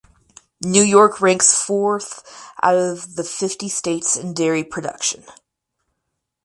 New 0.65 0.81
York 0.81 1.21
ranks 1.21 1.53
forth 1.53 2.51
out 2.63 2.73
of 2.73 3.17
the 3.17 3.23
fifty 3.23 3.69
states 3.69 4.17
in 4.17 4.33
dairy 4.33 4.63
production. 4.63 5.23